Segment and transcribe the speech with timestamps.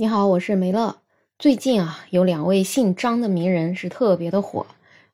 [0.00, 0.96] 你好，我是梅乐。
[1.38, 4.64] 最近啊，有两位姓张的名人是特别的火，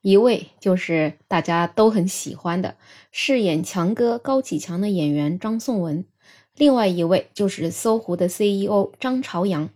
[0.00, 2.76] 一位就是大家都很喜欢的
[3.10, 6.04] 饰演强哥高启强的演员张颂文，
[6.54, 9.70] 另外一位就是搜狐的 CEO 张朝阳。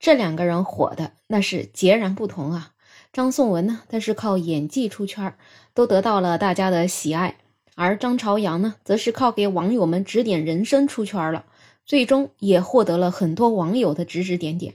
[0.00, 2.72] 这两个人火的那是截然不同啊。
[3.12, 5.32] 张颂文呢，他是靠演技出圈，
[5.74, 7.36] 都得到了大家的喜爱；
[7.76, 11.44] 而张朝阳呢，则是靠给网友们指点人生出圈了。
[11.90, 14.74] 最终也获得了很多网友的指指点点。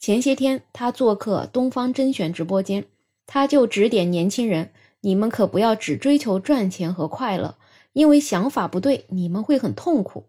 [0.00, 2.86] 前些天他做客东方甄选直播间，
[3.28, 4.72] 他就指点年轻人
[5.02, 7.54] ：“你们可不要只追求赚钱和快乐，
[7.92, 10.24] 因为想法不对，你们会很痛苦。”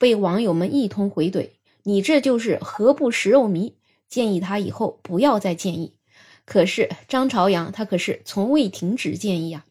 [0.00, 1.50] 被网友们一通回怼
[1.84, 3.74] ：“你这就是何不食肉糜？”
[4.08, 5.92] 建议他以后不要再建议。
[6.46, 9.66] 可是张朝阳他可是从未停止建议啊。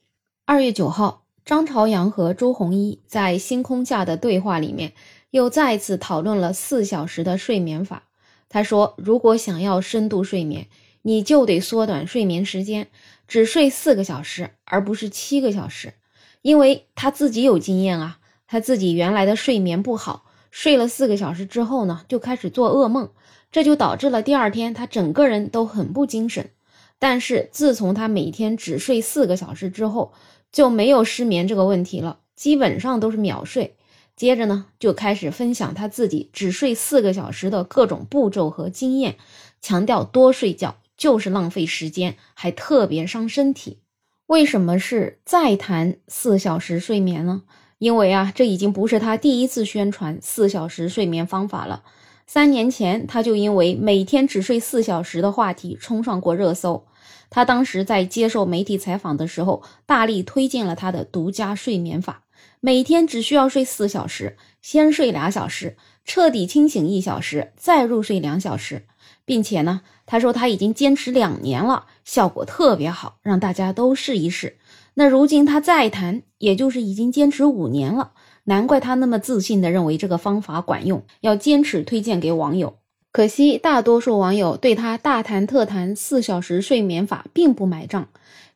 [0.45, 4.93] 二月九号，张朝阳和周鸿祎在星空下的对话里面。
[5.31, 8.03] 又再次讨论了四小时的睡眠法。
[8.49, 10.67] 他说：“如果想要深度睡眠，
[11.03, 12.87] 你就得缩短睡眠时间，
[13.27, 15.93] 只睡四个小时，而不是七个小时。
[16.41, 23.11] 因为他自己有经验啊，他自己原来的睡眠不好，睡了四个小时之后呢，就开始做噩梦，
[23.51, 26.49] 这就导致了第二天他整个人都很不精神。
[26.97, 30.11] 但是自从他每天只睡四个小时之后，
[30.51, 33.75] 就没有失眠这个问题了，基本上都是秒睡。”
[34.19, 39.15] 接着呢，就开始分享他自己只睡四个小时的各种步骤和经验，
[39.61, 43.79] 强调多睡觉就是浪费时间，还特别伤身体。
[44.27, 47.43] 为什么是再谈四小时睡眠呢？
[47.77, 51.83] 因为啊，这已经不是他第一次宣传四小时睡眠方法了。
[52.27, 56.85] 三年前，他就因为每天只睡四小时的话题冲上过热搜。
[57.29, 62.23] 他当时在接受媒体采访的时候，大力推荐了他的独家睡眠法。
[62.59, 68.83] 每天只需要睡四小时，先睡俩小时，彻底清醒一小时，再入睡两小时，
[69.25, 74.57] 并且呢，他说他已经坚持两年了，效果特别好，让大家都试一试。
[74.95, 78.11] 那如今他再谈，也就是已经坚持五年了，
[78.43, 82.75] 难怪他那么自信的认为这个方法管用，要坚持推荐给网友。
[83.11, 88.09] 可惜大多数网友对他大谈特谈四小时睡眠法并不买账。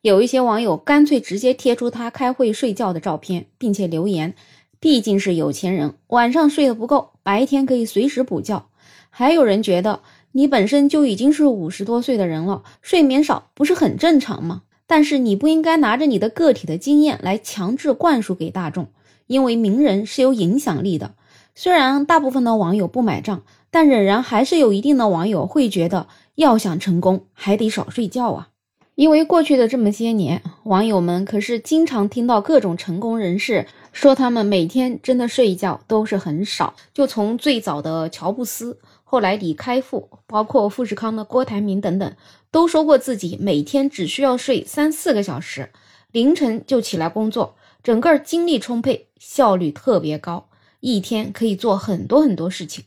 [0.04, 4.34] 有一些网友干脆直接贴出他开会睡觉的照片，并且留言
[4.78, 8.66] ：“毕竟是有钱人，晚上睡得不够，白天可以随时补觉。”
[9.08, 10.00] 还有人觉得
[10.32, 14.64] 你本身就已经是五十多岁的人了，睡眠少不是很正常吗？
[14.86, 18.88] 但是你不应该拿着你的个体的经验来强制灌输给大众，
[19.26, 21.14] 因为名人是有影响力的。
[21.54, 28.48] 虽然大部分的网友不买账，但仍然还是有一定的网友会觉得，要想成功还得少睡觉啊。
[28.94, 36.74] 因为过去的这么些年，网友们可是经常听到各种成功人士说他们每天真的睡觉都是很少。
[36.92, 42.14] 就从最早的乔布斯，后来李开复，包括富士康的郭台铭等等，
[42.52, 45.70] 都说过自己每天只需要睡三四个小时，
[46.12, 52.84] 凌晨就起来工作，整个精力充沛，效率特别高，一天可以做很多很多事情。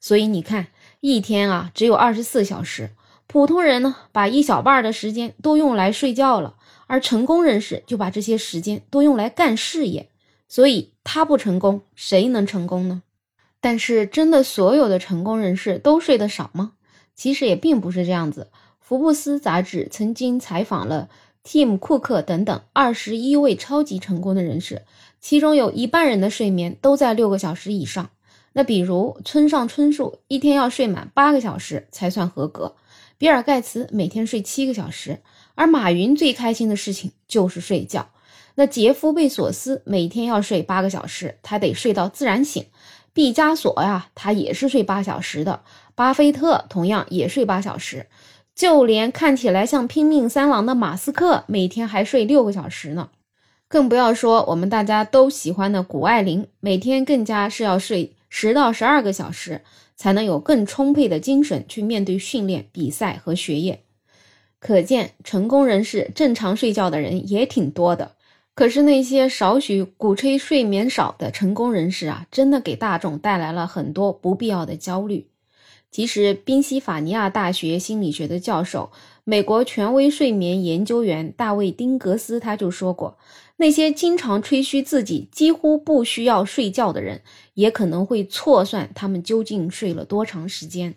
[0.00, 0.68] 所以你看，
[1.00, 2.92] 一天啊只有二十四小时。
[3.32, 6.56] 普通人呢，把一小半的时间都用来睡觉了，
[6.88, 10.08] 而成功人士就把这些时间都用来干事业。
[10.48, 13.04] 所以他不成功，谁能成功呢？
[13.60, 16.72] 但是真的所有的成功人士都睡得少吗？
[17.14, 18.48] 其实也并不是这样子。
[18.80, 21.08] 福布斯杂志曾经采访了
[21.44, 24.82] Tim Cook 等等二十一位超级成功的人士，
[25.20, 28.10] 其中有一半人的睡眠都在六个小时以上。
[28.54, 32.74] 那比如村上春树，一天要睡满八个小时才算合格。
[33.20, 35.20] 比尔盖茨每天睡七个小时，
[35.54, 38.08] 而马云最开心的事情就是睡觉。
[38.54, 42.64] 那杰夫贝索斯每天要睡八个小时，他得睡到自然醒。
[43.12, 45.60] 毕加索呀，他也是睡八小时的。
[45.94, 48.06] 巴菲特同样也睡八小时，
[48.54, 53.10] 就连看起来像拼命三郎的马斯克，每天还睡六个小时呢。
[53.68, 59.60] 更不要说我们大家都喜欢的谷爱凌，每天更加是要睡十到十二个小时。
[60.00, 63.82] 才能有更充沛的精神去面对训练、比赛和学业。
[64.58, 68.12] 可见，成功人士正常睡觉的人也挺多的。
[68.54, 75.26] 可是那些少许鼓吹睡眠少的成功人士啊，真的给大众带来了很多不必要的焦虑。
[75.90, 78.90] 其实，宾夕法尼亚大学心理学的教授、
[79.24, 83.18] 美国权威睡眠研究员大卫·丁格斯他就说过。
[83.60, 87.20] 那些经常吹嘘自己几乎不需要睡觉的人，
[87.52, 90.94] 也可能会错算他们究竟睡了多长时间。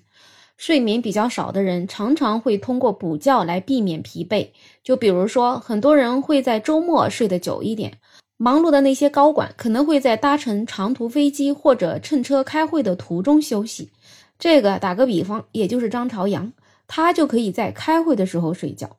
[0.55, 4.47] 睡眠比较少的人，常常会通过补觉来避免疲惫。
[4.81, 7.97] 就比如说，很多人会在周末睡得久一点。
[8.37, 13.91] 忙碌的那些高管，可能会在搭乘长途飞机或者乘车开会的途中休息。
[14.39, 16.53] 这个打个比方，也就是张朝阳，
[16.87, 18.95] 他就可以在开会的时候睡觉。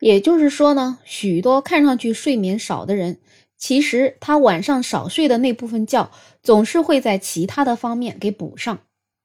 [0.00, 3.18] 也就是说呢，许多看上去睡眠少的人，
[3.56, 6.10] 其实他晚上少睡的那部分觉，
[6.42, 8.78] 总是会在其他的方面给补上。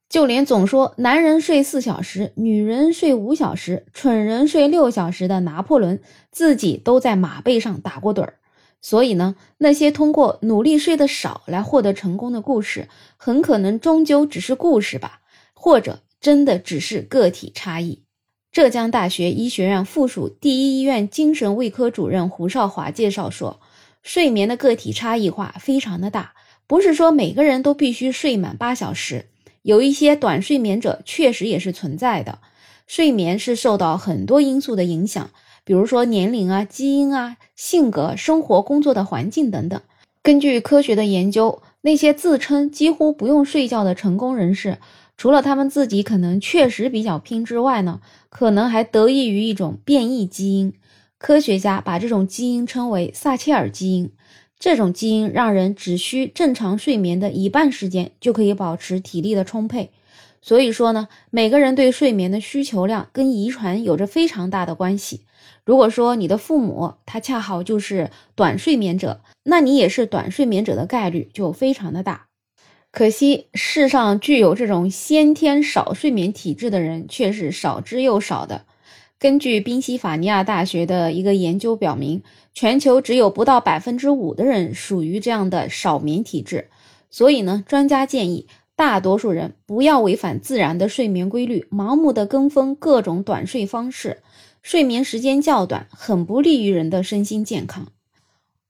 [0.10, 6.00] 就连总说男人睡四小时，女人睡五小时，蠢人睡六小时的拿破仑，
[6.32, 8.36] 自己都在马背上打过盹儿。
[8.80, 15.22] 所以呢，那些通过努力睡得少来获得成功的故事，很可能终究只是故事吧，
[15.54, 18.03] 或者真的只是个体差异。
[18.54, 23.60] 浙江大学医学院附属第一医院精神卫科主任胡少华介绍说，
[24.04, 26.34] 睡眠的个体差异化非常的大，
[26.68, 29.26] 不是说每个人都必须睡满八小时。
[29.64, 32.38] 有一些短睡眠者确实也是存在的，
[32.86, 35.32] 睡眠是受到很多因素的影响，
[35.64, 39.82] 比如说年龄啊、基因啊、性格、生活、工作的环境等等。
[40.22, 44.78] 根据科学的研究，那些自称几乎不用睡觉的成功人士，
[45.16, 50.74] 除了他们自己可能确实比较拼之外呢，可能还得益于一种变异基因。
[51.18, 54.12] 科学家把这种基因称为撒切尔基因。
[54.60, 59.92] 这种基因让人只需正常睡眠的一半时间就可以保持体力的充沛，
[60.42, 65.22] 所以说呢，每个人对睡眠的需求量跟遗传有着非常大的关系。
[65.66, 72.28] 如果说你的父母他恰好就是短睡眠者，那你也是短睡眠者的概率就非常的大。
[72.94, 78.66] 可惜世上具有这种先天少睡眠体质的人却是少之又少的。
[79.18, 82.22] 根据宾夕法尼亚大学的一个研究表明，
[82.54, 86.70] 全球只有不到百分之五的人属于这样的少眠体质。
[87.10, 88.46] 所以呢，专家建议
[88.76, 94.20] 大多数人不要违反自然的睡眠规律，盲目的跟风各种短睡方式。
[94.62, 97.88] 睡眠时间较短，很不利于人的身心健康。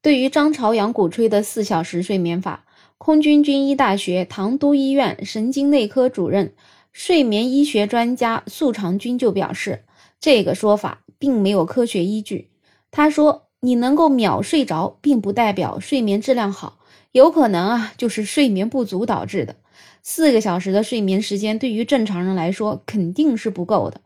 [0.02, 2.64] 对于张朝阳鼓吹的四小时睡眠法，
[3.06, 6.54] 空军军医大学唐都医院神经内科主任、
[6.94, 9.84] 睡眠医学专家宿长军就表示。
[10.22, 12.48] 这个说法并没有科学依据。
[12.92, 16.78] 他说：“你能够秒睡着，并不代表睡眠质量好，
[17.12, 19.58] 有可能啊，就是睡眠不足导致的。
[20.02, 24.00] 四个小时的睡眠时间对于正常人来说肯定是不够的。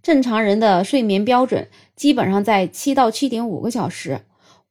[0.00, 1.66] 正常人的睡眠标准
[1.96, 4.20] 基本上在七到七点五个小时。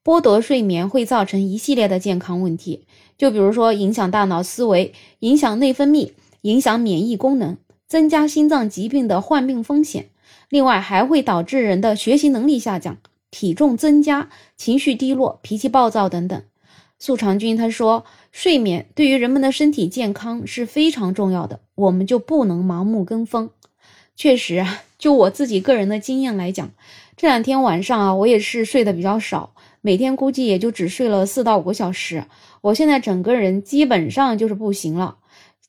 [0.03, 2.85] 剥夺睡眠会造成一系列的健康问题，
[3.17, 6.11] 就比如说影响大脑思维、影响内分泌、
[6.41, 7.57] 影响免疫功能、
[7.88, 10.09] 增加心脏疾病的患病风险。”
[10.50, 12.97] 另外还会导致人的学习能力下降、
[13.31, 16.44] 体重增加、情绪低落、脾气暴躁等等。
[17.00, 23.50] 素长君他说，睡眠对于人们的身体健康是非常重要的，我们就不能盲目跟风。
[24.15, 26.69] 确实啊，就我自己个人的经验来讲，
[27.17, 29.52] 这两天晚上啊，我也是睡得比较少，
[29.85, 32.24] 每天估计也就只睡了四到五个小时。
[32.62, 35.18] 我现在整个人基本上就是不行了，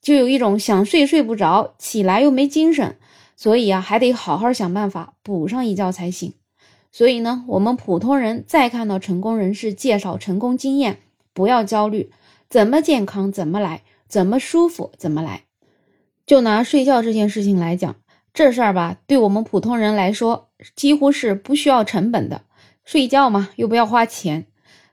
[0.00, 2.96] 就有一种想睡睡不着，起来又没精神。
[3.34, 6.34] 所以啊，还得好好想办法补上一觉才行。
[6.92, 10.98] 所以呢，我们普通人再看到成功人士介绍成功经验，
[11.32, 12.12] 不要焦虑，
[12.48, 15.42] 怎么健康怎么来，怎么舒服怎么来。
[16.24, 17.96] 就拿睡觉这件事情来讲，
[18.32, 22.42] 这事儿吧，对我们普通人来说几乎是不需要成本的，
[22.84, 24.46] 睡觉嘛又不要花钱。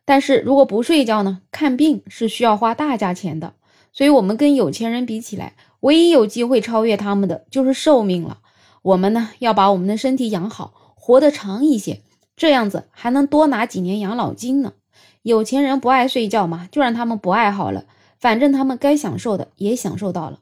[0.05, 3.53] 但是如果不睡觉呢，看病是需要花大价钱的。
[3.93, 8.39] 所以，我们跟有钱人比起来，唯一有机会超越他们的就是寿命了。
[8.81, 12.01] 我们呢，要把我们的身体养好，活得长一些，
[12.37, 14.73] 这样子还能多拿几年养老金呢。
[15.23, 17.83] 有钱人不爱睡觉嘛，就让他们不爱好了，
[18.17, 20.39] 反正他们该享受的也享受到了。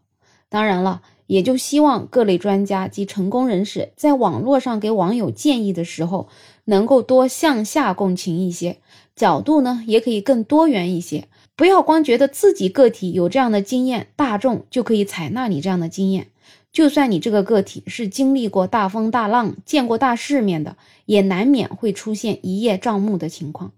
[0.48, 6.28] 当然了，也就希望各类专家及成功人士在网络上给网友建议的时候，
[6.66, 8.80] 能够多向下共情一些，
[9.16, 11.28] 角度呢也可以更多元一些。
[11.56, 16.30] 不要光觉得自己个体有这样的经验，大众就可以采纳你这样的经验。
[16.72, 23.74] 就算你这个个体是经历过大风大浪、见过大世面的，也难免会出现一叶障目的情况。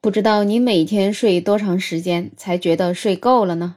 [0.00, 3.76] 不知道你每天睡多长时间才觉得睡够了呢？